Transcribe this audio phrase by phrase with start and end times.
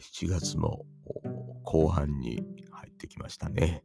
[0.00, 0.86] 7月も
[1.62, 3.84] 後半に入ってきましたね。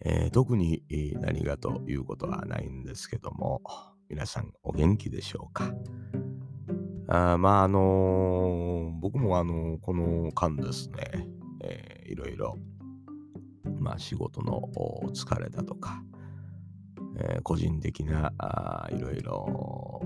[0.00, 0.82] えー、特に
[1.20, 3.62] 何がということはないんですけども、
[4.08, 5.72] 皆さんお元気でしょうか？
[7.08, 11.28] あまあ、あのー、僕もあのー、この間ですね、
[11.62, 12.58] えー、いろいろ、
[13.78, 14.70] まあ、仕事の
[15.12, 16.02] 疲れだとか、
[17.18, 20.00] えー、個人的なあいろいろ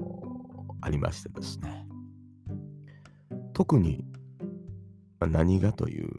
[0.80, 1.86] ありましてですね、
[3.52, 4.05] 特に
[5.20, 6.10] ま何がという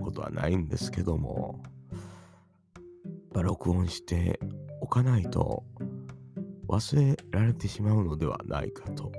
[0.00, 1.62] ことはないんですけども、
[3.34, 4.40] ま録音して
[4.80, 5.64] おかないと
[6.68, 9.12] 忘れられてしまうのではないかと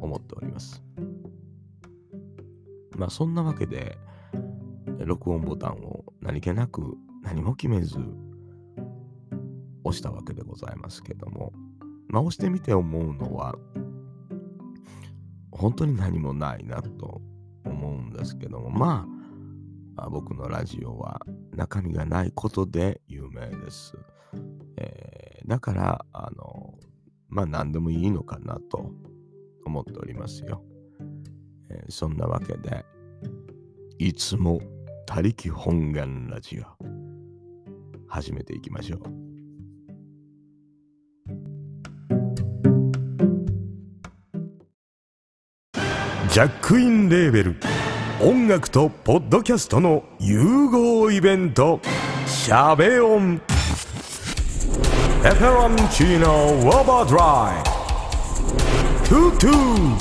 [0.00, 0.82] 思っております。
[2.96, 3.98] まあそんなわけで
[4.98, 7.98] 録音ボタンを何気なく何も決めず
[9.84, 11.52] 押したわけでございますけども、
[12.08, 13.54] まあ押してみて思うのは
[15.50, 17.20] 本当に何もないなと
[18.12, 19.06] ですけども、ま
[19.96, 21.20] あ、僕のラジオは
[21.54, 23.94] 中身がないことで有名です。
[24.76, 26.74] えー、だから、あの、
[27.28, 28.90] まあ何でもいいのかなと
[29.64, 30.62] 思っておりますよ。
[31.70, 32.84] えー、そんなわけで、
[33.98, 34.60] いつも
[35.06, 36.64] 他力本願ラジオ、
[38.08, 39.32] 始めていきましょう。
[46.32, 47.56] ジャックインレーベル
[48.20, 51.80] 音楽とポッドキャストの融合イベント
[52.26, 53.40] 「シャベオン」
[55.22, 57.64] 「ペペロンチーノウォーバードライ」
[59.08, 59.96] 「トゥトゥ」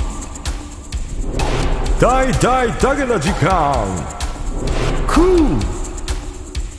[2.02, 3.86] 大大だけな時間。
[5.08, 5.82] クー。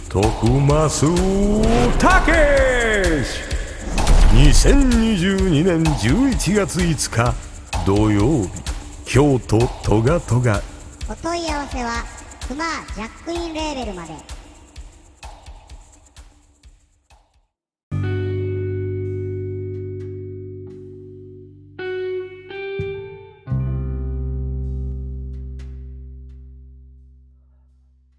[0.09, 0.47] 徳
[0.91, 1.63] 増
[1.99, 3.41] たけし
[4.35, 7.35] 2022年11月5日
[7.87, 8.51] 土曜日
[9.07, 10.61] 京都トガトガ
[11.11, 12.05] お問い合わせは
[12.47, 14.13] クマジャックインレーベルまで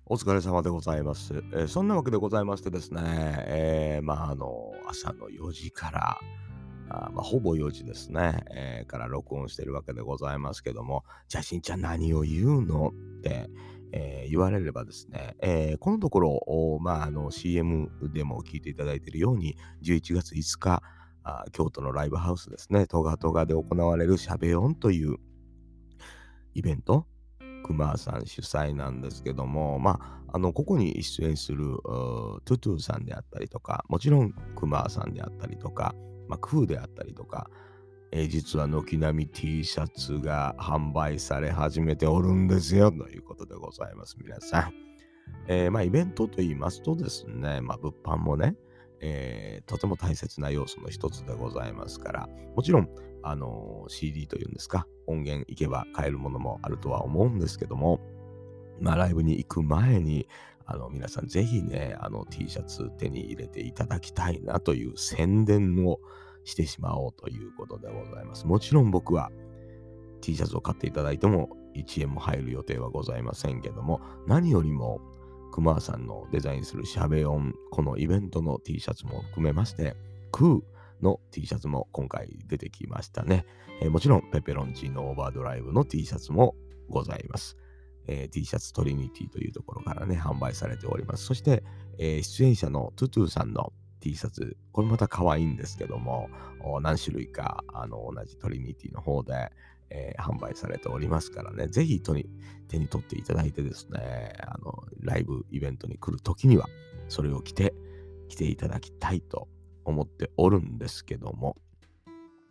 [0.06, 1.34] お疲れ様でございます。
[1.53, 3.02] えー、そんなわけでございましてですね、
[3.47, 6.19] えー、まあ、あの、朝の4時から、
[6.89, 12.94] あまあ、ほぼ4時ですね、えー、から録音してるわけでございますけども、じゃあしんちゃん何を言うの？
[13.19, 13.49] って、
[13.94, 20.81] えー、言われればですね、えー、このところ、まあ、あの CM でも聞いていただいているように、11月5日、
[21.23, 25.17] あ京都のライブハウスですね、トガトガで行われるしゃべ音という
[26.53, 27.07] イベント、
[27.63, 35.95] 熊さん主催なんですけども、まあ、あの、ここに出演するトゥトゥさんであったりとか、もちろん熊さんであったりとか、
[36.33, 37.49] まあ、空であったりとか、
[38.11, 44.73] えー、実は軒並み T シャツが販売され始めておるんですよということでございます、皆さん。
[45.47, 48.55] えー、まあ、イベントと言いますとですね、まあ、物販もね、
[48.99, 52.89] えー、とても大切な要素の一つでございますから、もちろん、
[53.21, 58.00] あの、CD というんですか、音源行けば買えるものもあるとは思うんですけども、
[58.81, 60.27] まあ、ライブに行く前に、
[60.65, 66.00] あの、皆さんぜひね、あの T シャツ手に入れていただきたいなという宣伝を
[66.46, 68.46] してしまおうということでございます。
[68.46, 69.31] もちろん僕は
[70.22, 75.02] T シャツを買っていただいても1円も入る予定はございませんけども、何よりも
[75.52, 79.96] 熊さんのデザインするシャベオン、このイベントの T シャツも含めまして、
[80.31, 83.46] クーの T シャツも今回出てきましたね。
[83.81, 86.56] えー、もちろんペペロンチーノオーバードライブの T シャツも
[86.90, 87.58] ございます。
[88.08, 91.25] えー、T シャツトリニティというところからね、販売されております。
[91.25, 91.64] そして、
[92.00, 96.30] えー、出演者のトゥトゥさんの T シャツ、これまた可愛いんですけども、
[96.81, 99.50] 何種類かあの同じトリニティの方で、
[99.90, 102.25] えー、販売されておりますからね、ぜひ手に
[102.68, 106.68] 手に取っていただいてですね、あのライブイベントに来るときには、
[107.08, 107.74] それを着て、
[108.28, 109.47] 来ていただきたいと
[109.86, 111.56] 思っておるんですけども、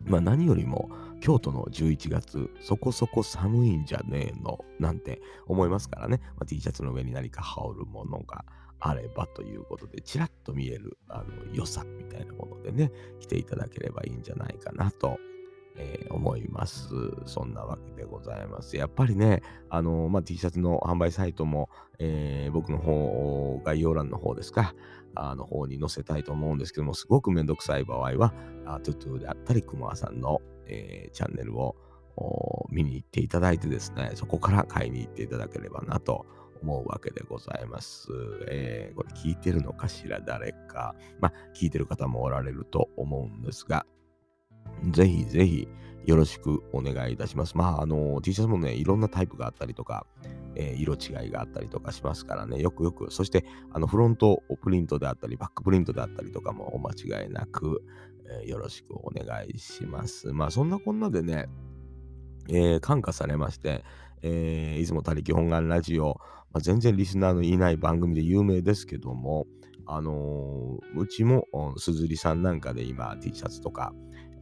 [0.06, 0.88] まあ何よりも
[1.20, 8.44] 京都の11月そこそこ寒いんじゃねえのなんて思いますからね、まあ、T シャツの上に何か羽織るものが
[8.84, 12.90] あればということでちらっと見えるあの良さみたいなものでね
[13.20, 15.18] 来ていただければいいんじゃないかなと
[15.76, 16.88] えー、思います。
[17.24, 18.76] そんなわけでございます。
[18.76, 24.74] やっぱりね、あのまあ、T シャツの販売サイトも、えー、僕の方、概要欄の方ですか、
[25.14, 28.34] あの方に載せたいと思うんですけども、すごくめんどくさい場合は、
[28.66, 31.76] あトゥトゥであったり、くまさんの、えー、チャンネルを
[32.70, 36.26] 見に行っていただいてですね、そこから買いに行っていただければなと
[36.62, 38.08] 思うわけでございます。
[38.48, 40.94] えー、これ聞いてるのかしら、誰か。
[41.20, 43.86] まあ、聞いてる方もおられると思うんですが、
[44.90, 45.68] ぜひぜひ
[46.06, 47.56] よろしくお願いいたします。
[47.56, 50.06] まあ、あの、T シャツもね、いろんなタイプがあったりとか、
[50.54, 57.82] えー、色違いがあったりとかしますからね、よくよく、そして、あの、フロントプリントであったり、バックプリントであったりとかもお間違いなく、
[58.42, 60.32] えー、よろしくお願いします。
[60.32, 61.48] まあ、そんなこんなでね、
[62.48, 63.84] えー、感化されまして、
[64.22, 66.20] えー、出雲他力本願ラジオ、
[66.52, 69.46] まあ、全然リスナーのいない番組で有名ですけども、
[69.86, 71.46] あのー、うちも
[71.76, 73.92] すずりさんなんかで今 T シャツとか、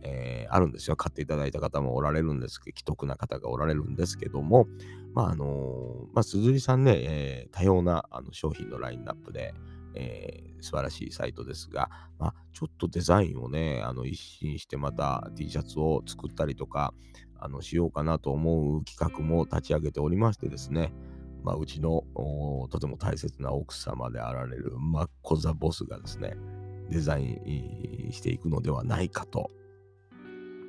[0.02, 0.96] えー、あるんですよ。
[0.96, 4.66] 買っていただいた方もおられるんですけど、既得な方がおられるんですけども、
[5.14, 9.54] まあ、あのー、まあ、鈴木さんね、えー、多様なあの商品のラインナップで、
[9.94, 16.94] えー、素晴らしいサイトですが、まあ、ちょっとデザインをね、あの一新してまた T シャツを作ったりとか、
[17.42, 20.92] あのしようかなと思う企画も立ち上げておりましてですね、
[21.42, 22.04] まあ、うちの
[22.70, 26.37] とても大切な奥様であられるマッコザボスがですね、
[26.90, 29.50] デザインしていくのではないかと。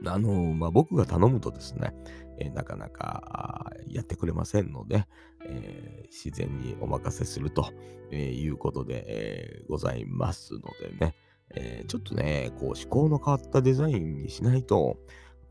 [0.06, 1.94] あの、まあ、僕が頼むとですね、
[2.40, 5.06] え、なかなかやってくれませんので、
[5.46, 7.72] えー、自然にお任せすると、
[8.12, 11.16] え、いうことで、えございますのでね、
[11.54, 14.98] えちょっとね、こう思考の変わったデザインにしないと、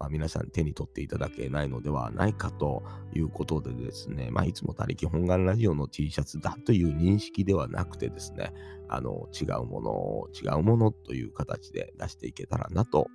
[0.01, 2.83] まあ、皆さん手に取っていただけないのではないかと
[3.15, 8.53] いうことでですね、まあ、いつも他力本願ラジオの T シャツだという認識ではなくてですね、
[8.89, 13.09] あの違うものを違うものという形で出していけたらなと、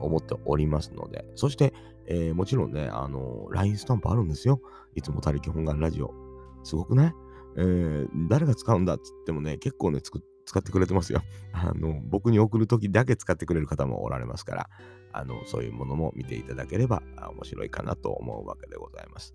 [0.00, 1.74] 思っておりますので、そして、
[2.06, 4.60] えー、もちろんね、あの、LINE スタンプあるんですよ。
[4.94, 6.14] いつも他力本願ラジオ。
[6.62, 7.14] すごくない
[7.56, 11.22] えー、誰が使うんだっつってもね、結構ね、作っ使ってくれてますよ。
[11.52, 14.70] あの、僕に送るときだけ使ってくれる方もおられますから、
[15.12, 19.34] あの、そういうものも見ていただければ面白いかなと思うわけでございます。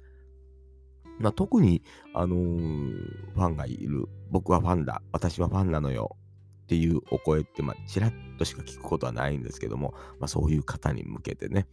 [1.20, 1.84] まあ、特に、
[2.14, 6.16] あのー、ファンがいる、僕はファンだ、私はファンなのよ
[6.64, 11.68] っていうお声って、まあ、ちらっとしか聞くことはないんですけども、まあ、そういう方に向けてね、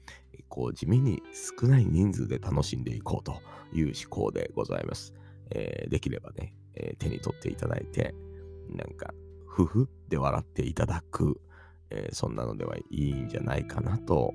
[0.48, 1.22] こう地味に
[1.60, 3.40] 少ない人数で楽しんでいこうと
[3.72, 5.14] いう思考でございます。
[5.50, 8.14] えー、できればね、えー、手に取っていただいて、
[8.70, 9.12] なんか、
[9.56, 11.40] ふふって笑っていただく、
[11.88, 14.34] えー、そんなのではいいんじゃないかなと、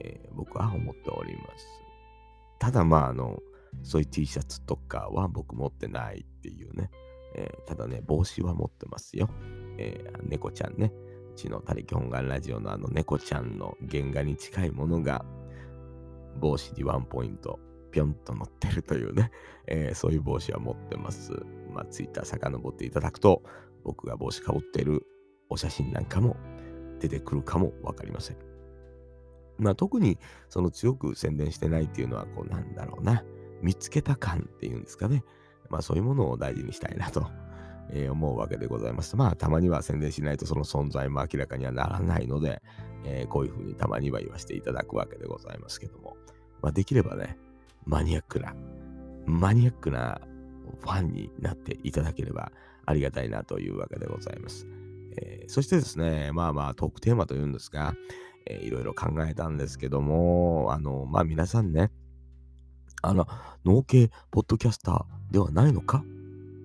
[0.00, 1.66] え僕は思っております。
[2.58, 3.40] ただまあ、あの、
[3.82, 6.90] そういう T シャツとかは僕持ってないっていうね。
[7.34, 9.28] えただね、帽子は持ってますよ。
[9.76, 10.90] えー、猫ちゃんね。
[11.32, 15.26] うちの他力本願ラジオのあの猫ちゃんの原画に近いものが
[16.40, 17.58] 帽子にワンポイント
[17.90, 19.30] ぴょんと乗ってるというね、
[19.66, 21.32] えー、そういう帽子は持ってます。
[21.70, 23.42] まあ、ツイッター遡っていただくと
[23.84, 25.02] 僕が帽子かぶっている
[25.48, 26.36] お写真なんかも
[27.00, 28.36] 出てくるかもわかりません。
[29.58, 33.24] まあ、特にその強く宣伝してないっていうのはこうなんだろうな
[33.62, 35.22] 見つけた感っていうんですかね。
[35.70, 37.26] まあそういうものを大事にしたいなと
[37.90, 39.16] え、思うわけでございます。
[39.16, 42.62] まあ、たまには宣伝しないとその存在も明らかにはならないので、
[43.04, 46.16] えー、こういうふうにたまには言わせていただくわけでございますけども、
[46.62, 47.38] まあ、できればね、
[47.84, 48.54] マニアックな、
[49.26, 50.20] マニアックな
[50.80, 52.50] ファンになっていただければ
[52.86, 54.66] ありがたいなというわけでございます。
[55.16, 57.94] えー、そしてですね、まあまあトークテーマというんですが、
[58.46, 61.90] えー、いろいろ考えたんですけども、あの、まあ皆さんね、
[63.02, 63.26] あの、
[63.64, 66.04] 農系ポッドキャスターではないのか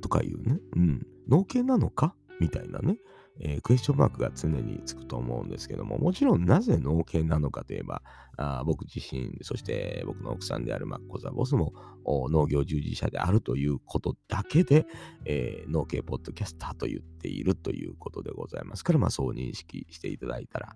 [0.02, 2.98] とかいうね、うん、農系なのかみたいなね、
[3.42, 8.02] えー、クエスチョンマークが常につくと思うんですけども、もちろんなぜ農系なのかといえば、
[8.38, 11.74] あ僕自身、そして僕の奥さんであるマッコザボスも
[12.06, 14.86] 農業従事者であるということだけで、
[15.26, 20.76] えー、農系ポッドキャスターと言っているということでございますから、まあそう認識していただいたら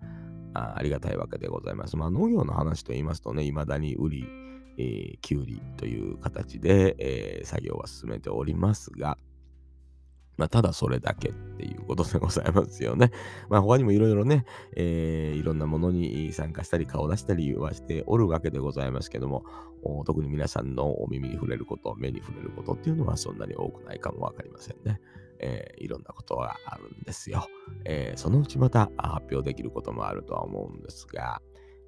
[0.54, 1.98] あありがたいわけでございます。
[1.98, 4.26] まあ農業の話と言いますとね、未だに売り、
[4.78, 9.18] えー、きゅうりという形で、えー、作業は進めておりますが、
[10.38, 13.12] まあ、ただそれだけっていうことでございますよね。
[13.50, 19.46] まあ、他にもいろいろね、えー、いろんなものに参加したり、顔を出したりはしておるわけでございますけども、
[20.06, 25.00] 特に皆さんのお耳に触れること、目に触れることっていうのはそんなに多くないかもわかりませんね。
[25.40, 27.46] えー、いろんなことがあるんですよ。
[27.86, 31.42] えー、そのうちまた発表できることもあるとは思うんですが、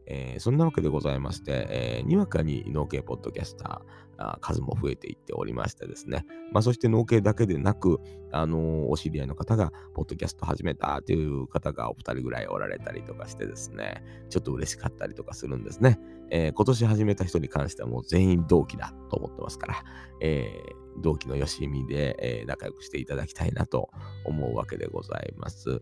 [0.08, 8.00] えー、そんなわけでございまして、えー、にわかに農系ポッドキャスター数も増えていっておりましてですね、まあ、そして農系だけでなく、
[8.32, 16.00] あのー、お知り合いの方がポッドキャスト始めたという方がお二人ぐらいおられたりとかしてですね、ちょっと嬉しかったりとかするんですね。
[16.30, 19.84] えー、今年始めた人に関してはもう全員同期だと思ってますから、
[20.22, 23.90] えー、同期のよしみで、え、仲良くしていただきたいなと
[24.24, 25.82] 思うわけでございます。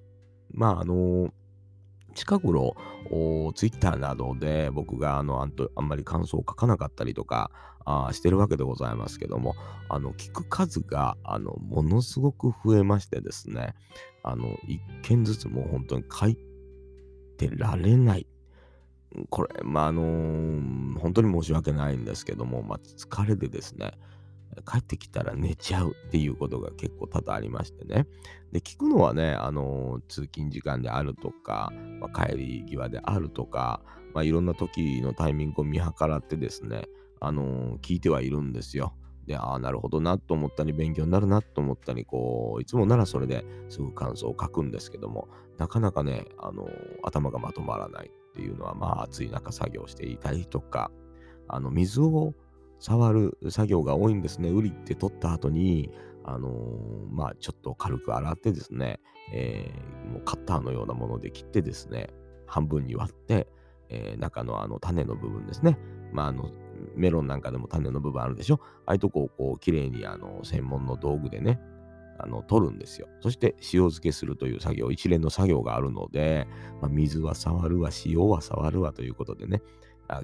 [0.51, 1.31] まあ、あのー
[2.13, 2.75] 近頃、
[3.55, 7.51] ツイッターなどで僕があのあんとあんまり感想を書かなかったりとか
[7.85, 9.55] あしてるわけでございますけども、
[9.89, 13.75] あの聞く数があのものすごく増えましてですね、
[14.23, 16.37] あの一件ずつもう本当に書い
[17.37, 18.27] てられない。
[19.29, 23.91] これ、まあ、あのー本当に申し訳ないんですけども、まあ、疲れでですね、
[24.61, 28.07] 帰ってきたら寝ちゃうっていうことが結構多々ありましてね。
[28.51, 33.81] で、聞くのはね、あの通勤時間であるとか、まあ、帰り際であるとか、
[34.13, 36.85] まあ、いろんな時のタイミングを見計らってですね、
[37.19, 38.93] あの聞いてはいるんですよ。
[39.25, 46.67] で、ああ、なるほどなと思ったり、勉強になるなと思ったり、こう、いつもならそれですぐ感想を書くんですけども、なかなかね、あの
[47.03, 50.91] 頭がまとまらないっていうのは、まあ、暑い中作業していたりとか、
[51.47, 52.33] あの、水を
[52.83, 54.49] 触る作業が多いんですね。
[54.49, 55.89] ウリって取った後に、
[56.25, 56.53] あのー
[57.09, 58.99] まあ、ちょっと軽く洗ってですね、
[59.31, 62.09] えーもうカッターのようなもので切ってですね、
[62.45, 63.47] 半分に割って、
[63.87, 65.77] えー中のあの種の部分ですね。
[66.11, 66.51] まあ、あの、
[66.95, 71.61] メロンなんかでも種の部分あるでしょああいうとこをこう、きれいにあの、専門の道具でね、
[72.19, 73.07] あの、取るんですよ。
[73.21, 76.47] そして塩漬けするという作業、一連の作業があるので、
[76.81, 79.61] まあ、水は触るわ、塩は触るわということでね、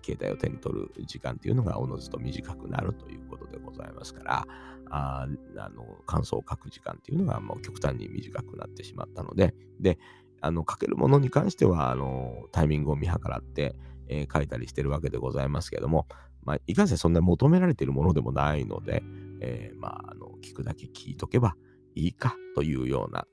[0.04, 4.48] 携帯を手に取る時間っていうのがおのずと短くなるということでございますから、
[4.90, 9.98] ああの感想を書く時間っていうのがもう極端に短くなってしまったので、で、
[10.42, 13.76] あの書けるものに関してはあのタイミングを見計らって、
[14.08, 16.08] えー書いたりしてるわけでございますけれども、
[16.44, 19.04] まあ、いかんせんそんな求められているものでもないので、
[19.42, 21.56] えーまあ、あの聞くだけ聞いとけば
[21.96, 23.26] いいかというような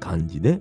[0.00, 0.60] 感じで、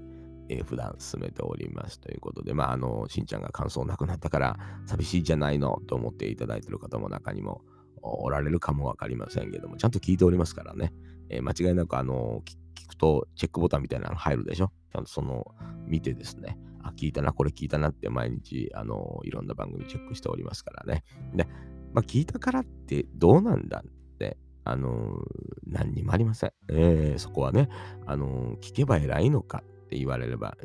[0.52, 7.62] えー普段進めておりますということで、まあ、あの、しんちゃんが感想なくなったから寂しいじゃないのと思っていただいている方も中にも
[8.02, 10.94] おられるかもわかりませんけども、ちゃんと聞いておりますからね、
[11.30, 12.42] えー間違いなく、あの、
[12.76, 14.72] 聞くとチェックボタンみたいなの入るでしょ？
[14.92, 15.46] ちゃんとその、
[15.88, 21.04] 見てですね、あ、聞いたな、これ聞いたなって毎日、あの、いろんな番組チェックしておりますからね。
[21.34, 21.48] で、
[21.94, 25.18] まあ、聞いたからってどうなんだって、あの、
[25.66, 26.52] 何にもありません。
[26.70, 27.70] えーそこはね、
[28.06, 30.56] あの、聞けば偉いのかって言われれば、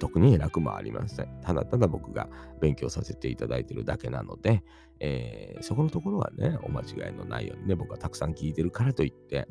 [0.00, 1.40] 特に偉くもありません。
[1.42, 2.28] ただただ僕が
[2.60, 4.64] 勉強させていただいているだけなので、
[5.00, 9.46] えーそこのところはね、お間違いのないようにね、僕はたくさん聞いてるからといって、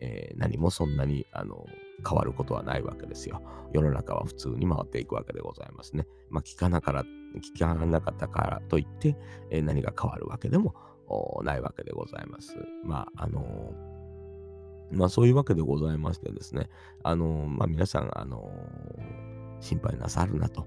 [0.00, 1.66] えー何もそんなにあの
[2.06, 3.42] 変わることはないわけですよ。
[3.72, 6.06] 世の中は普通に回っていくわけでございますね。
[6.30, 9.16] まあ、聞かなから聞かなかったからといって、
[9.50, 10.74] えー何が変わるわけでも
[11.42, 12.56] ないわけでございます。
[12.84, 13.72] まあ、あの
[14.94, 16.68] まあそういうわけでございましてですね、
[17.02, 18.50] あのまあ皆さん、あの
[19.60, 20.66] 心配なさるなと、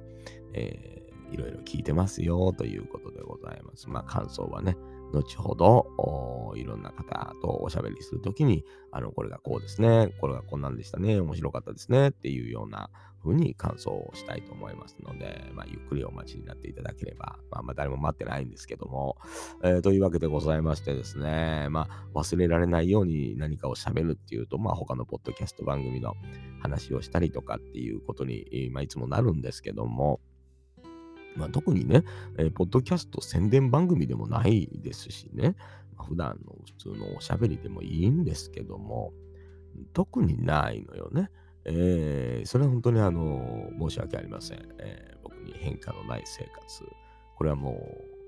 [0.53, 0.97] えー
[1.31, 3.89] いろいろ聞いてますよということでございます。
[3.89, 4.77] まあ感想はね、
[5.13, 12.89] 後ほどおいろんな方とおしゃべりするときに、あの、これがこうですね、これがこんなんでしたね、面白かったですねっていうような
[13.23, 19.17] 風に感想をしたいと思いますので、まあ、ゆっくりお待ちになっていただければ、まあ、まあ誰も待ってないんですけども、
[19.63, 26.13] えーというわけでございましてですね、まあ、忘れられないように何かを喋るっていうと、まあ、他のポッドキャスト番組の
[26.61, 30.19] 話をしたりとかっていうことに、まあ、いつもなるんですけども、
[31.37, 32.03] まあ、特にね、
[32.37, 35.55] えーポッドキャスト宣伝番組でもないですしね、
[35.95, 39.13] まあ普段の普通のおしゃべりでもいいんですけども、
[39.93, 41.29] 特にないのよね。
[41.65, 44.67] えーそれは本当にあの、申し訳ありません。
[44.79, 46.83] えー僕に変化のない生活。
[47.35, 47.71] これはも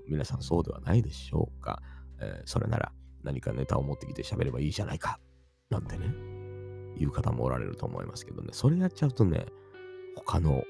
[0.06, 1.82] う、皆さんそうではないでしょうか。
[2.20, 5.18] えーそれなら何かネタを持ってきて喋ればいいじゃないか。
[5.68, 6.06] なんてね、
[6.98, 9.46] 言う方もおられると思いますけどね、それやっちゃうとね、
[10.16, 10.62] 他の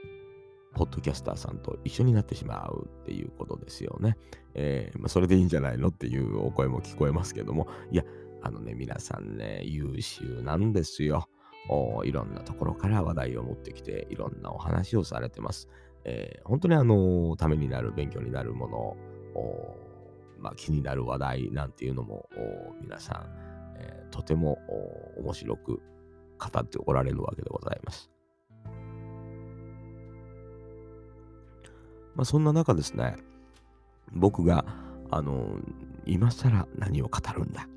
[0.75, 4.17] ポッドキャスターさんと一緒になってしまうっていうことですよね。
[4.55, 8.05] えーまあ、それでいいんじゃないのっていうお声も聞こえますけども、いや、
[8.43, 11.29] あのね、皆さんね、優秀なんですよ。
[11.69, 15.69] おいろんなところから話題を持ってきて、いろんなお話をされてます。
[16.05, 18.79] えー本当にあの、ためになる、勉強になるもの、
[19.35, 19.77] お
[20.39, 24.59] まあ、気になる話題なんていうのも、お皆さん、えーとても
[25.17, 25.83] お面白く
[26.39, 28.20] 語っておられるわけでございます。
[32.15, 33.17] まあ、そんな中ですね、
[34.13, 34.65] 僕が、
[35.11, 35.59] あの、
[36.07, 37.69] 今更何を語るんだ。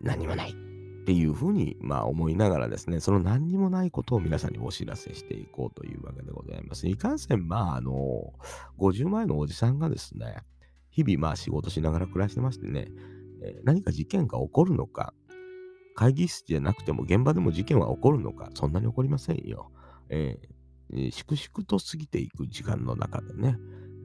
[0.00, 0.50] 何もない。
[0.50, 6.86] っていうふうに、まあ、思いながらですね、その何にもないことを皆さんにお知らせしていこうというわけでございます。
[6.86, 8.34] いかんせん、まあ、あの、
[8.78, 10.42] 50前のおじさんがですね、
[10.90, 12.88] 日々、まあ、仕事しながら暮らしてましてね、
[13.42, 15.14] え何か事件が起こるのか、
[15.94, 19.70] 会議室じゃなくても現場でも事件は起こるのか、そんなに起こりませんよ。
[20.10, 20.38] え
[21.10, 23.58] 粛々と過ぎていく時間の中でね、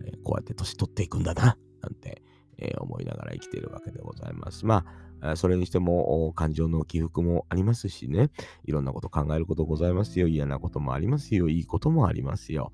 [0.05, 2.21] えーこうやって年取っていくんだな、なんて、
[2.57, 4.65] えー思いながら生きているわけでございます。
[4.65, 4.85] ま
[5.21, 8.29] あ、それにしても感情の起伏もありますしね、
[8.65, 10.27] いろんなこと考えることございますよ。
[10.27, 11.47] 嫌なこともありますよ。
[11.47, 12.71] いいこともありますよ。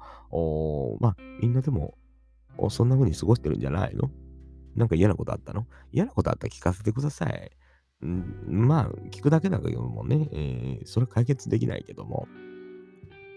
[0.99, 1.95] まあ、みんなでも、
[2.69, 4.09] そんな風に過ごしてるんじゃないの？
[4.75, 5.67] なんか嫌なことあったの？
[5.91, 7.51] 嫌なことあったら聞かせてください。
[8.01, 12.27] まあ、聞くだけだけどもね、えーそれ解決できないけども、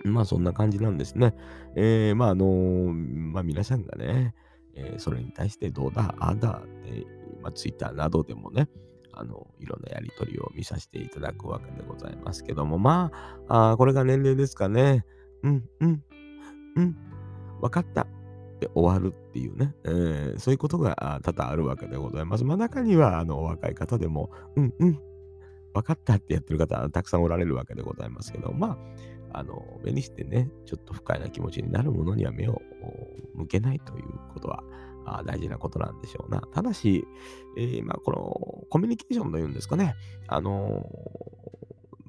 [0.04, 1.34] まあそんな感じなんですね。
[1.76, 4.34] えー、まああのまあ皆さんがね、
[4.74, 7.06] えー、それに対してどうだ、ああだって、
[7.42, 8.68] まあ、ツイッターなどでもね、
[9.12, 13.10] あの、いろんなやりとりを見させていただくわけでございますけども、ま
[13.48, 15.04] あ、あこれが年齢ですかね。
[15.42, 16.02] うん、うん、
[16.76, 16.96] うん、
[17.60, 18.02] わかった。
[18.02, 18.04] っ
[18.62, 22.44] て終わるっていうね、えー、そういうことが多々あるわけでございます。
[22.44, 25.00] まあ中には、あの、お若い方でも、うん、うん、
[25.74, 28.78] わかったってやってる方たくさんおられるわけでございますけど、ま
[29.32, 32.60] あ、あの、目にしてね、ちょっと不快な気持ちになるものには目を
[33.34, 34.62] 向けないということは、
[35.04, 36.42] あ大事なことなんでしょうな。
[36.52, 37.04] ただし、
[37.56, 39.94] えー、まあ、このコミュニケーションというんですかね。
[40.28, 40.86] あの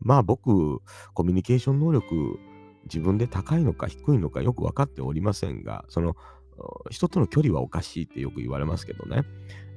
[0.01, 0.81] まあ僕、
[1.13, 2.37] コミュニケーション能力、
[2.85, 6.15] 自分で高いのか低いのかよく分かっておりませんが、その
[6.89, 9.23] 人との距離はおかしいってよく言われますけどね、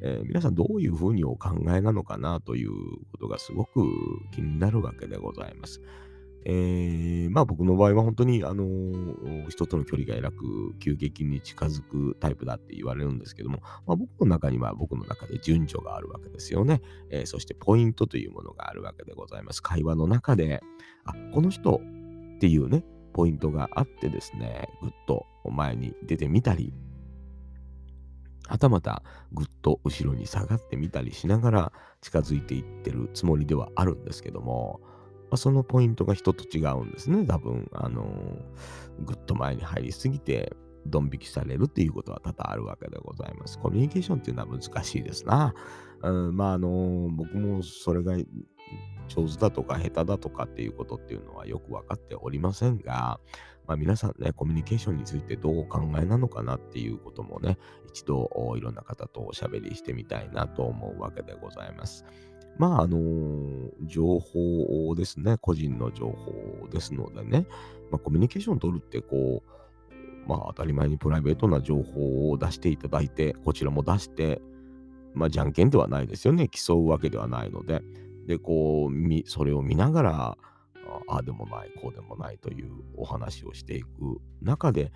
[0.03, 2.71] えー、皆さんどういうふうにお考えなのかなという
[3.13, 3.87] ことがすごく
[4.35, 5.81] 気になるわけでございます。
[6.49, 19.61] えー、まあ僕の場合は本当に、あのー、人との距離がえらく急激に近づくタイプだって言われるんですけども、まあ、僕の中には僕の中で順序があるわけですよね、えー、そしてポイントというものがあるわけでございます。
[19.61, 20.61] 会話の中で、
[21.05, 21.81] あ、この人
[22.37, 22.85] っていうね、
[23.17, 26.75] ポイントがあってですね、ぐっと前に出てみたり、
[28.47, 34.89] はたまたぐっと後ろに下がってみたりしながら近づいていってるつもりではあるんですけども、ま
[35.33, 37.71] あ、そのポイントが人と違うんですね、多分。
[37.73, 40.55] あのー、ぐっと前に入りすぎて、
[40.85, 43.59] ドン引きされるっていうことは多々あるわけでございます。
[43.59, 45.55] コミュニケーションっていうのは難しいですな。
[46.03, 48.15] うん、まあ、あのー、僕もそれが
[49.09, 53.21] 上手だとか下手だとかっていうことっていうのはよく分かっておりませんが、
[53.67, 57.59] まあ、皆さんね、コミュニケーションについてどうお考えなのかなっていうこともね、
[57.89, 62.05] 一度いろんな方とおしゃべりしてみたいなと思うわけでございます。
[62.59, 65.37] まあ、あのー、情報ですね。
[65.39, 67.47] 個人の情報ですのでね。
[67.91, 74.41] まあ、コミュニケーションを取るって、こう、まあ、当たり前にプライベートな情報を出していただいて、こちらも出して、
[75.15, 76.49] まあ、じゃんけんではないですよね。
[76.49, 77.83] 競うわけではないので。
[78.27, 80.39] で、こう、それを見ながら、
[81.09, 84.93] ああでもない、こうでもないというお話をしていく中で、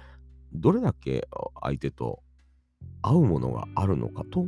[0.53, 1.29] どれだけ
[1.63, 2.23] 相手と
[3.03, 4.47] 合うものがあるのかと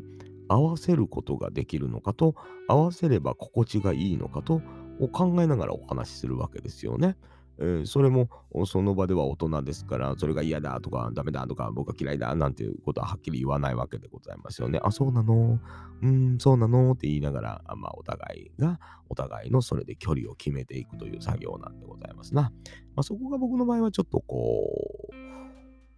[0.49, 2.35] 合わせることができるのかと、
[2.68, 4.61] 合わせれば心地がいいのかと、
[5.01, 7.16] を考えながらお話しするわけですよね。
[7.59, 8.29] えー、それも
[8.67, 14.81] その場では大人ですから、それが嫌だとかダメだとか僕は嫌いだなんていうことははっきり言わないわけでございますよね。
[14.83, 15.59] あ、そうなの？
[16.03, 16.93] うん、そうなの？
[16.93, 22.43] って言いながら、まあ、お互いがお互いのそれで距離を決めていくという作業なんでございますな。
[22.43, 22.51] ま
[22.97, 25.15] あ、そこが僕の場合はちょっとこう、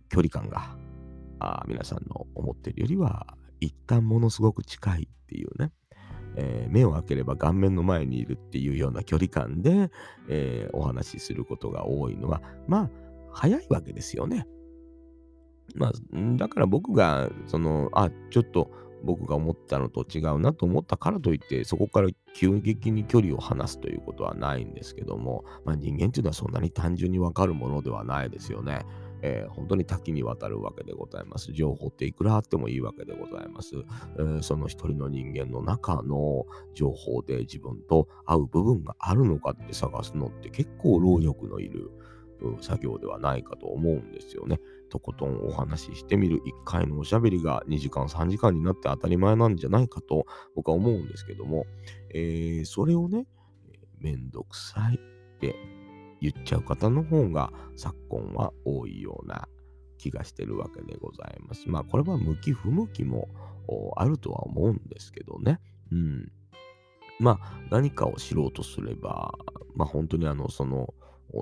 [0.08, 0.76] 距離感が
[1.40, 5.72] あ皆さんの思ってるよりは一旦ものすごく近いっていうね、
[6.36, 9.90] えー、目を開ければ顔面の前にいるっていうような距離感で、
[10.28, 12.90] えー、お話しすることが多いのは、まあ、
[13.32, 14.46] 早いわけですよね。
[15.74, 15.92] まあ、
[16.36, 18.70] だから僕が、その、あ、ちょっと
[19.04, 28.84] 僕が思ったのと違うなと思ったからといって、そこから急激に距離を離すということはないんですけども、まあ、人間っていうのはそんなに単純にわかるものではないですよね。
[29.26, 31.52] えー、本当に多岐にわたるわけでございます。
[31.52, 33.70] 情報っていくらあってもいいわけでございます。
[34.18, 41.90] えー、その一人の人間の中の情報で自分と合う部分があるのかって探すのって結構労力のいる
[42.60, 44.60] 作業ではないかと思うんですよね。
[44.90, 51.64] とことんお話ししてみる1回のおしゃべりが2時間3時間になって当たり前なんじゃないかと僕は思うんですけども、
[52.12, 53.26] えー、それをね、
[53.98, 55.56] めんどくさいって
[56.24, 59.46] 言っちゃう方の方が昨今は多いような
[59.98, 61.68] 気がしてるわけでございます。
[61.68, 63.28] まあこれは向き不向きも
[63.96, 65.60] あるとは思うんですけどね。
[65.92, 66.32] うん。
[67.20, 69.34] まあ何かを知ろうとすれば、
[69.74, 70.94] まあ本当にあのその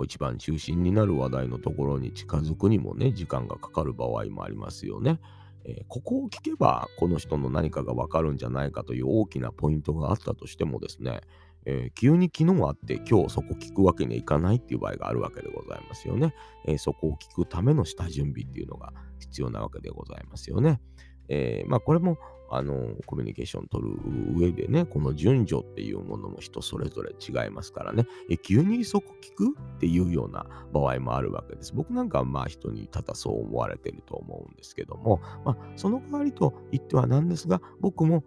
[0.05, 5.21] 一番中心になる話題のところに近づくにもね、時間がかかる場合もありますよね。
[5.65, 11.21] えー、ここを聞けばこの人の何かがわかるんじゃないかという大きなポイントがあったとしてもですね、
[11.65, 16.35] えー、急に昨日あって今日そこ聞くわけにはいかないっていう場合があるわけでございますよね。
[16.67, 20.81] えー、そこを聞くための下準備っていうのが必要なわけでございますよね。
[21.29, 22.19] えー、まあこれも
[22.55, 23.99] あのコミュニケーション取る
[24.37, 31.73] 上でね、この順序っていうものも人それぞれ違いますからね、え急にそこ聞くっていうような場合もあるわけです。
[31.75, 38.23] 僕なんかはまあ人にただそう思われてると思うんですけども、まあその代わりと言ってはなんですが、僕も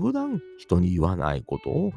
[0.00, 1.92] 普段人に言わないことを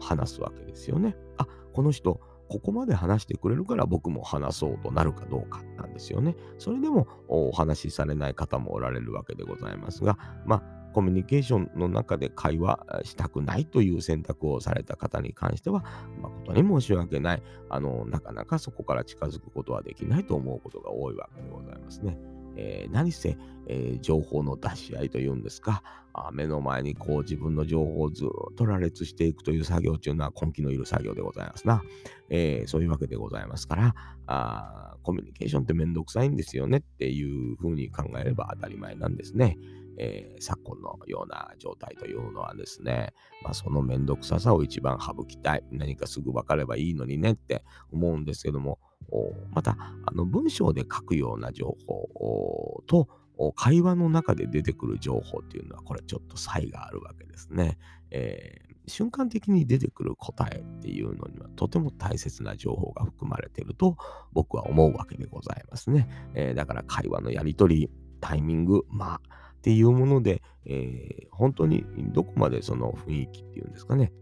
[0.00, 1.16] 話すわけですよね。
[1.38, 6.36] あ、この人、ここまで話してくれるから僕も話そうとなるかどうかなんですよね。
[6.58, 15.84] それでもお話しされない方もおられるわけでございますが、まあ、コミュニケーションの中で会話したくないという選択をされた方に関しては、
[16.20, 17.42] 誠に申し訳ない。
[17.68, 22.16] あの、なかなかそこから近づくことはできないと思うことが多いわけでございますね。
[22.56, 23.36] えー、何せ、
[23.66, 31.82] えー、情報の出し合いというんですか、あ目の前にこう自分の情報をずっと羅列していくという作業というのは根気のいる作業でございますな。
[32.30, 33.94] えー、そういうわけでございますから、
[34.26, 39.58] あコミュニケーションってめんどくさいんですよねっていうふうに考えれば当たり前なんですね。
[39.98, 45.64] えー、昨今のような状態というのはですね、まあ、そのめんどくささを一番省きたい。
[45.70, 48.78] 何かすぐ分かればいいのにねって思うんですけども、
[49.52, 49.76] また、
[50.06, 53.08] あの文章で書くような情報と、
[53.56, 57.78] 会話の中で出てくる情報っていうのは、これちょっと差異があるわけですね。
[58.10, 63.96] えー、瞬間的に出てくる答えっていうのには、とても大切な情報が含まれていると、
[64.32, 66.08] 僕は思うわけでございますね。
[66.34, 69.20] えー、だから会話のやり取り、タイミング、まあ、
[69.64, 74.12] っていうもので、えー、本当にどこまでその雰囲気っていうんですかね、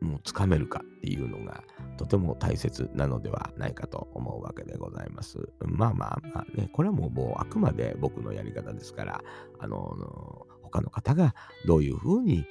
[0.00, 1.64] もうつかめるかっていうのが
[1.96, 5.38] とても大切なのではないかと思うわけでございます。
[5.60, 9.24] まあまあまあね、これはもうもうあくまで僕のやり方ですから、
[9.58, 11.34] あの、他の方が
[11.66, 12.46] どういうふうに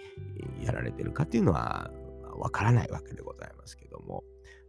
[0.61, 1.89] やられてるかっていうのは
[2.37, 4.25] わからないわけでございますけども、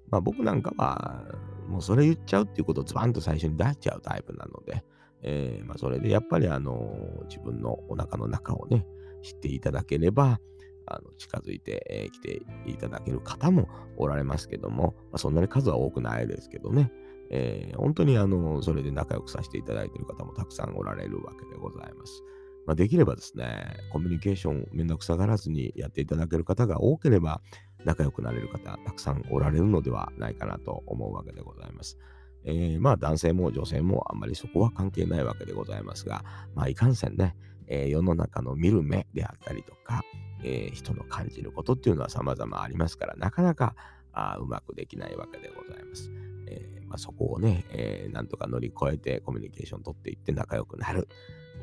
[0.09, 1.25] まあ僕なんかは
[1.69, 4.85] もうそれ言っちゃうっていうことをズバンと最初に出しちゃうタイプなので、
[5.23, 8.87] えー、まあそれでやっぱりあの自分のお腹の中をね、
[9.23, 10.41] 知っていただければ、
[10.87, 16.93] あの近づいてき、ていただける方もおられますけども、まあ、そんなに数は多くないですけどね、
[17.31, 22.23] えー、本当にあのそれで仲良くさせていただいている方もたくさんおられるわけでございます。
[22.67, 27.41] まあ、できればですね、コミュニケーションめんどくさがらずにやっていただける方が多ければ、
[27.85, 31.99] 仲良くなれる方、たくさんおられるのではないかなと思うわけでございます。
[32.45, 36.25] えー、まあ男性も女性もあんまりそこは関係ないわけでございますが、
[36.55, 40.03] まあいかんせんね、えー、世の中の見る目であったりとか、
[40.43, 43.75] えー、人の感じることっていうのは様々ありますから、なかなか
[44.13, 46.11] あうまくできないわけでございます。
[46.47, 51.09] えー、まあ、そこをね、えー、なんとか乗り越えてコミュニケーション取っていって仲良くなる。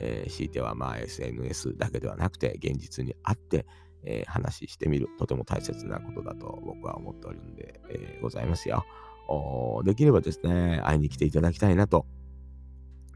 [0.01, 3.65] えー、強いてはまあ SNS だけではなくて現実に会って、
[4.03, 5.09] えー、話してみる。
[5.19, 8.85] とても大切なことだと僕は思っておるんで、えー、ございますよ。
[9.83, 12.05] できればですね、会いに来ていただきたいなと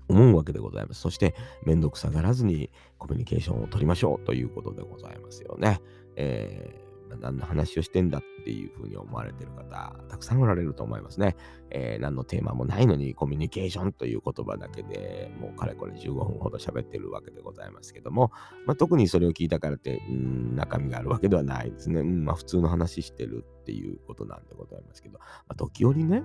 [0.08, 1.02] 思うわけでございます。
[1.02, 5.80] そして、めんどくさがらずにコミュニケーションを取りましょうということでございますよね。
[6.16, 6.84] えー
[7.22, 11.36] 何の話をしてんだっていうふうに思われてる方、たくさんおられると思いますね。
[11.70, 18.32] えー、何のテーマもないのにコミュニケーションという言葉だけでもうかれこれ15分ほど喋ってるわけでございますけども、
[18.66, 22.02] まあ、特にそれを聞いたからって、うん、中身があるわけではないですね。
[22.02, 26.22] うん、まあ、普通の話してるっていうことなんでございますけど、まあ、時折ね、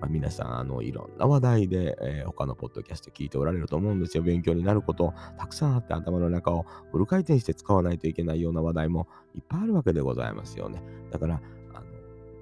[0.00, 4.22] まあ、皆さん、あの、いろんな話題で、えー、他のポッドキャスト聞いておられると思うんですよ。
[4.22, 10.80] 勉強になること、たくさんあって頭の中をフル回転して使わないといけないような話題もいっぱいあるわけでございますよね。
[11.10, 11.40] だから、
[11.74, 11.86] あの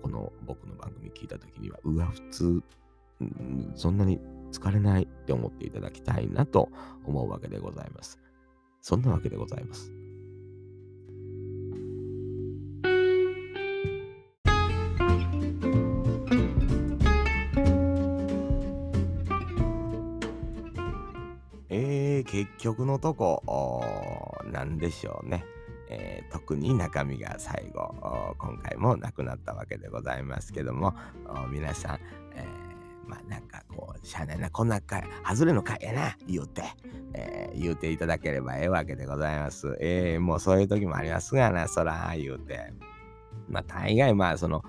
[0.02, 2.62] この僕の番組聞いたときには、うわ、普通、
[3.74, 4.20] そんなに
[4.52, 6.68] 疲れないって思っていただきたいなと
[7.06, 8.18] 思うわけでございます。
[8.82, 10.03] そんなわけでございます。
[22.34, 25.44] 結局のとこ、なんでしょうね。
[25.88, 27.94] えー、特に中身が最後、
[28.38, 30.94] 今回もなくなったわけでございますけども、
[31.52, 32.00] 皆さん、
[32.34, 36.64] えー、まあなんかこう、しゃあないな、こんな回、外れの回やな、言うて、
[37.12, 39.76] えー、言うていただければええわけでございます。
[39.78, 42.72] えー、もうそういう時もありますがな、そら、言うて。
[43.48, 44.64] まあ大概まあその、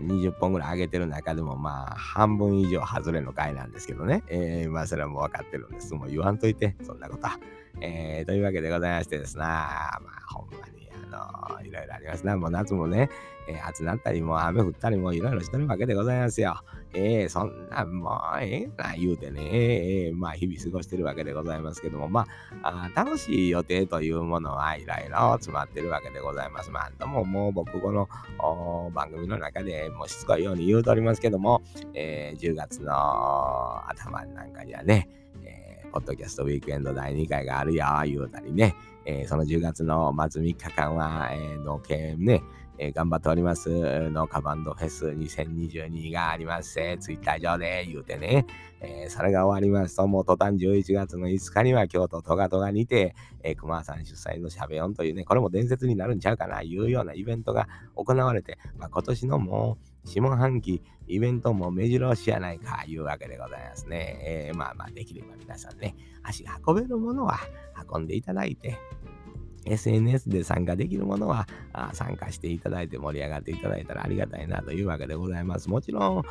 [0.00, 4.22] 20本ぐらい上げてる中でもまあ半分以上外れの回なんですけどね。
[4.28, 5.94] えー、まあそれはもう分かってるんです。
[5.94, 7.38] もう言わんといて、そんなことは。
[7.80, 12.36] えー、というわけでございましてですな、まあほんまにあのいろいろありますな。
[12.36, 13.10] もう夏もね、
[13.48, 16.60] えー、暑なったり、もう雨降ったり、もいろいろしてるわけでございますよ。
[16.94, 19.40] えー、そんな、もうええな言うてね、
[20.06, 22.26] えー、まあ日々過ごしてるわけでございますけども、ま
[22.62, 26.70] あ、あ楽しい予定というものはいろいろ詰まってるわけでございます。
[26.70, 28.08] まあ、とももう僕この
[28.94, 31.62] 番組の中でもうしつこいように言うとおりますけども、
[31.94, 32.92] えー、10月の
[33.88, 35.08] 頭なんかにはね、
[35.94, 38.74] ポッドキャストウィークエンド第2回があるよ、言うたりね、
[39.06, 42.42] えー、その10月の末3日間は、えー、農系ね、
[42.78, 43.70] えー、頑張っております、
[44.10, 48.44] 農家バンドフェス2022があります、えー、ツイッター上で言うてね、
[48.80, 49.94] えー、それが終わります。
[49.94, 64.18] と、もう途端11月の5日には京都トガトガにて、えー、熊さん主催のしゃべ音というね、これも伝説になるんちゃうかな、いうようなイベントが行われて、まあ、今年のもう、下半期イベントも目白押しやないか、いうわけでございますね。
[64.24, 67.38] えー、まあまあ、できれば皆さんね、足が運べるものは
[67.90, 68.78] 運んでいただいて、
[69.66, 71.48] SNS で参加できるものは
[71.94, 75.70] 参加していただいて盛り上がっていただいたらありがたいなというわけでございます。
[75.70, 76.22] もちろん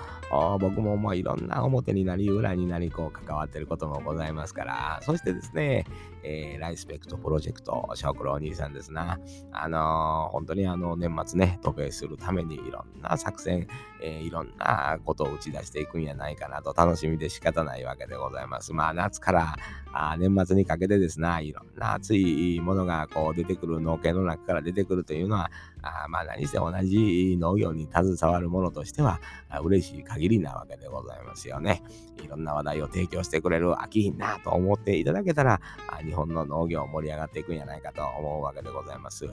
[0.60, 5.86] 僕ももういろんな表になり裏になりこう関わってることもございますから、そしてですね、
[6.24, 9.20] えー、ライスペクトプロジェクト、小黒お兄さんですな。
[9.52, 13.68] あのー、本当にあの年末ね、渡米するためにいろんな作戦、
[14.02, 18.74] えー、いろんなことを打ち出していくんやないかなと楽しみで仕方ないわけでございます。
[18.74, 19.56] まあ夏から
[19.92, 25.52] あ年末にかけてですな、いろんな熱いものがこう出てくる農家の中から出てくるというのは、
[25.84, 29.20] あまあ何せ同じ農業に携わる者としては
[29.64, 31.84] 嬉しい限りなわけでございますよね。
[32.24, 35.60] いろんな話題を提供してくれる秋いなと思っていただけたら、
[36.06, 39.28] 日本の農業盛り上がっていくんじゃないかと思うわけでございます。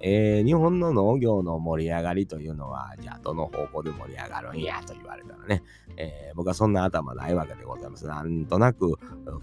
[0.00, 5.62] えー、日本の農業の盛り上がりというのは、じゃあどの方向で盛り上がるんやと言われたらね、
[5.96, 8.06] えー、僕はそんな頭ないわけでございます。
[8.06, 8.96] なんとなく、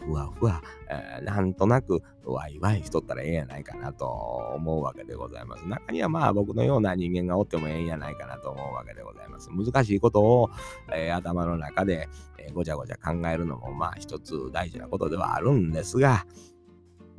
[0.06, 5.68] ふわふわ、えー、なんとなく、ワイワイしとったらええやないかなと思うわけでございます。
[5.68, 9.50] 中にはまあ僕のような人間がおってもええんやないかなと思うわけでございます。
[9.50, 10.50] 難しいことを、
[10.94, 16.26] えー、頭の中で、えー、ごちゃごちゃ考えるのもまあ一つ大事なことではあるんですが、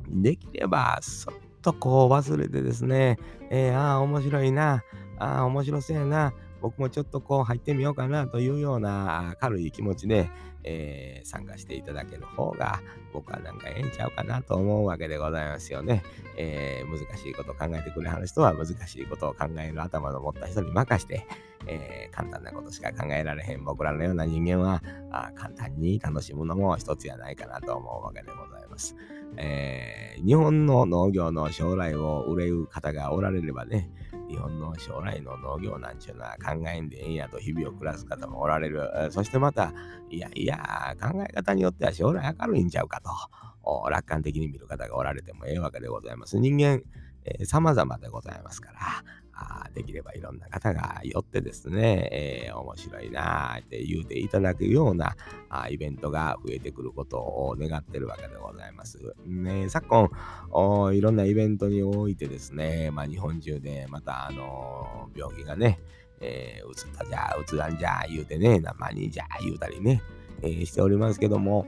[0.09, 3.17] できればそっとこう忘れてですね、
[3.49, 4.83] えー、ああ面白いな、
[5.17, 6.33] ああ面白そうやな、
[6.63, 10.31] 僕もちょっとこう入ってみようかなというような軽い気持ちで、
[10.63, 16.03] えー、参加していただける方が僕はなんかええんちゃうかなと思うわけでございますよね。
[16.37, 21.27] えー、難しいことを考えてくれはる人は難しいことを考える頭の持った人に任して、
[21.67, 28.95] えー、簡単なことしか考えられへん僕らのような人間はあ簡単に楽しむのも一つやないかなと思うわけでございます。
[29.35, 33.89] えー、日本の農業の将来を憂う方がおられればね、
[34.29, 38.89] 日本の将来の農業なんちゅうのは考えんでええんやと日々を暮らす方もおられる。
[39.11, 39.73] そしてまた、
[40.09, 46.39] いやいや、考え方によっては将来明るいんちゃうかと、楽観的に見る方がおられてもええわけでございます。
[46.39, 46.81] 人間、
[47.25, 48.79] えー、様々でございますから、
[49.73, 55.15] できればいろんな方が寄ってですね、えー、面白いなって言うていただくような
[55.49, 58.99] あイベントが増えてくることを願ってるわけでございます。
[59.25, 60.09] ね、昨今
[60.51, 65.79] おいろんなイベントにおいてですね、まあ、日本中でまた、あのー、病気がね、
[66.19, 70.01] えー、うつったじゃ、うつらんじゃ言うてね、生にじゃ言うたりね、
[70.41, 71.65] えー、しておりますけども、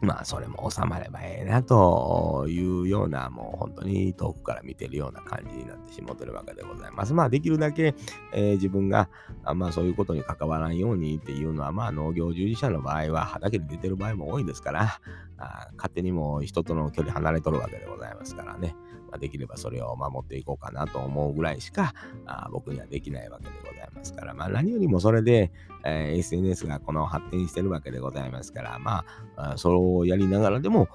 [0.00, 7.14] まあ、それも収まればええなというような、もう本当に遠くから見てるような感じになってしまってるわけでございます。
[7.14, 7.94] まあ、できるだけ、
[8.32, 9.08] えー、自分が、
[9.44, 15.00] あまあ、そういうことに関わらんようにっていうのは、まあ、農業従事者の場合は畑に出てる場合も多いですから、
[15.38, 18.76] あ勝手にも人との距離離れとるわけでございますからね。
[19.10, 21.94] まあ、できればそれを守っていこうかなと思うぐらいしか
[22.26, 23.77] あ僕にはできないわけでございます
[24.12, 25.50] から、まあ、何よりもそれで、
[25.84, 29.04] えー、SNS がこの発展してるわけでございますから、ま
[29.36, 30.88] あ、それをやりながらでも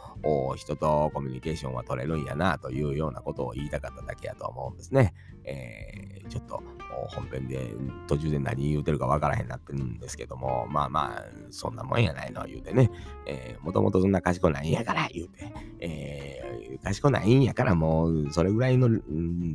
[0.55, 5.13] 人とコミュニケーションは取れるんやなというようなことを言いたかっただけやと思うんですね。
[5.45, 6.63] えー、ちょっと
[7.09, 7.71] 本編で
[8.07, 12.89] 途中で何言うてるかわからへんなってるんですけども、まあまあ、そんなもんやないの言うてね、
[13.25, 18.89] えー、もともとそんな賢ないんやから言うて、えー、賢ないんやからもうそれぐらいの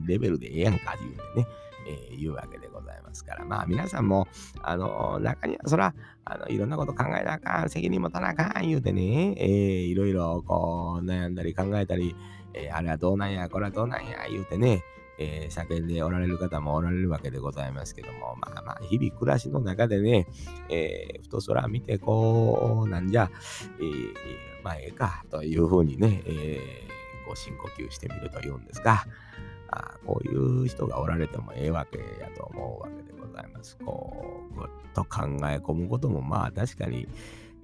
[0.07, 1.47] レベルでええやんか言うてね、
[1.87, 2.78] えー、言うわけでございます
[3.25, 4.29] から、まあ皆さんも、
[4.63, 5.95] あの、中にはそら、
[6.25, 9.49] あの、いろんなこと考えなあかん、責任持たなあかん言うてね、えー、
[9.87, 12.15] いろいろこう悩んだり考えたり、
[12.55, 14.83] えー、あれはどうなんや、これはどうなんや言うてね、
[15.19, 20.27] えー、叫んでおられる方もおられるわけでございますけども、まあまあ、日々暮らしの中でね、
[20.69, 23.31] えー、ふと空見て、こう、なんじゃ、
[23.81, 24.15] えー、
[24.63, 29.07] まあ、ええか、というふうにね、えー、こう深呼吸してみるというんですか、
[29.69, 33.77] あこういう人がおられてもええわけやと思うわけでございます。
[33.85, 37.07] こう、ぐっと考え込むことも、まあ確かに、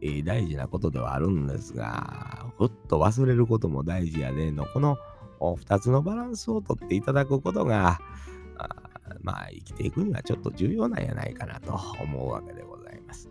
[0.00, 4.98] えー、大事なことではあるんですが、ふっと忘れることも大事やでの、この、
[5.40, 7.98] 2つのバランスをとっていただくことが、
[8.56, 8.68] あ
[9.22, 13.30] まあ、生きていくにはちょっと重要なんやないかなと思うわけでございます。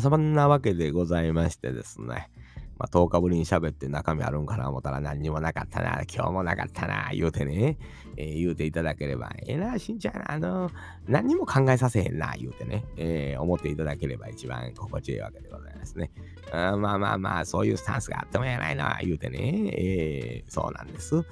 [0.00, 2.30] そんなわけでございましてですね、
[2.78, 7.78] まあ、10日ぶりに喋って中身あるんかな思ったら何にもなかったな、今日もなかったな、言うてね、
[8.16, 10.70] えー、言うていただければ、ええー、な、しんちゃん、あの、
[11.06, 16.10] 何にも考えさせへんな、言うてね、えー、思っていただければ一番心地いいわけでございますね。
[16.52, 21.24] あまあまあまあ、そういうスタンスがあってもやないな、言うてね、えー、そうなんです。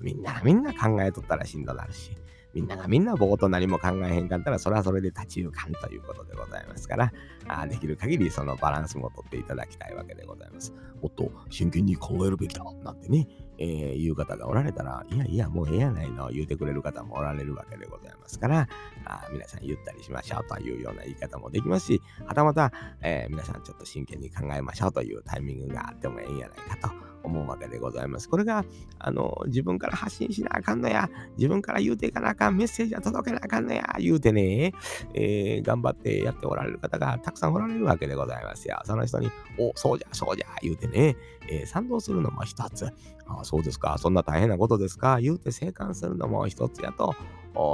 [0.00, 2.10] みんなみんな考えとったらしんどなるし、
[2.54, 7.12] みんながみんなぼーっと何も考えへんかったら、それはそれで立ち行かんということでございますから、
[7.48, 10.72] あできる限りそのバランスもとっていただきたいわけでございます。
[11.02, 13.26] もっと真剣に考えるべきだなんてね、
[13.58, 18.68] えー、いう方がおられたら、いやいや、もうええやないの、言うてくれる方もおられるわけでございますから、
[19.04, 27.13] あ皆さん言ったりしましょうというような言い方もできますし、はたまた、えー、皆さんちょっと真剣に考えましょうというタイミングがあってもええんやないかと。
[27.24, 28.28] 思うわけでございます。
[28.28, 28.64] これが、
[28.98, 34.72] あの、自分から発信しなあかんのや、自分から言うていかなあかん、メッセージは届けなあかんのや、言うてね、
[35.14, 38.80] えー、頑張ってやっておられる方がたくさんおられるわけでございますよ。
[38.84, 41.16] その人に、お、そうじゃ、そうじゃ、言うてね、
[41.48, 42.86] えー、賛同するのも一つ。
[43.26, 47.14] あそうですか、そんな大変なことですか、言うて生還するのも一つやと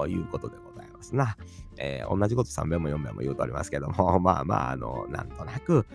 [0.07, 1.37] いうことでございますな。
[1.77, 5.87] えー、同じこと3遍も4遍も言うとおりますけども、 まあまあ、あの、なんとなく、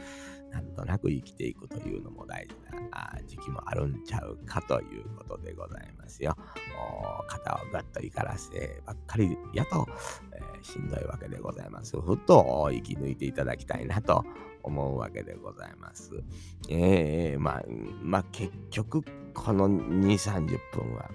[0.55, 2.55] なんとなく生きていくというのも大事
[2.89, 6.33] な時期もあるんちゃうかということでございますよ。
[6.37, 9.85] もう肩をガッと怒らせばっかりやと、
[10.31, 11.99] えー、しんどいわけでございます。
[11.99, 14.23] ふっと生き抜いていただきたいなと
[14.63, 16.23] 思うわけでございます。
[16.69, 17.63] ええー、まあ、
[18.01, 21.11] まあ結局この2、30分は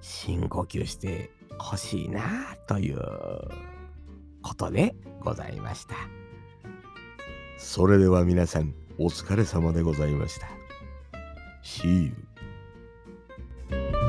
[0.00, 3.00] 深呼吸してほしいなという
[4.42, 6.23] ことでございました。
[7.56, 10.48] それでは皆さん、お疲れ様でございました。
[11.62, 12.12] See
[13.70, 14.03] you.